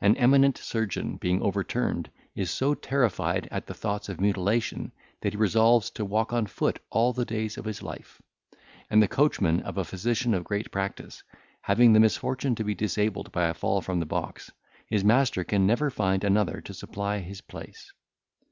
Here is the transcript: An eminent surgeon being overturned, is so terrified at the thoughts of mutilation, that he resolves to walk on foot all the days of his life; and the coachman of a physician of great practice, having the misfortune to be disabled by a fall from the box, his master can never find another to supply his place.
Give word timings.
An 0.00 0.16
eminent 0.16 0.58
surgeon 0.58 1.14
being 1.16 1.40
overturned, 1.42 2.10
is 2.34 2.50
so 2.50 2.74
terrified 2.74 3.46
at 3.52 3.66
the 3.68 3.72
thoughts 3.72 4.08
of 4.08 4.20
mutilation, 4.20 4.90
that 5.20 5.32
he 5.32 5.36
resolves 5.36 5.90
to 5.90 6.04
walk 6.04 6.32
on 6.32 6.46
foot 6.46 6.80
all 6.90 7.12
the 7.12 7.24
days 7.24 7.56
of 7.56 7.66
his 7.66 7.80
life; 7.80 8.20
and 8.90 9.00
the 9.00 9.06
coachman 9.06 9.60
of 9.60 9.78
a 9.78 9.84
physician 9.84 10.34
of 10.34 10.42
great 10.42 10.72
practice, 10.72 11.22
having 11.60 11.92
the 11.92 12.00
misfortune 12.00 12.56
to 12.56 12.64
be 12.64 12.74
disabled 12.74 13.30
by 13.30 13.46
a 13.46 13.54
fall 13.54 13.80
from 13.80 14.00
the 14.00 14.06
box, 14.06 14.50
his 14.88 15.04
master 15.04 15.44
can 15.44 15.68
never 15.68 15.88
find 15.88 16.24
another 16.24 16.60
to 16.62 16.74
supply 16.74 17.20
his 17.20 17.40
place. 17.40 17.92